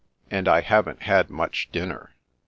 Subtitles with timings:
[0.31, 2.15] And I haven't had much dinner."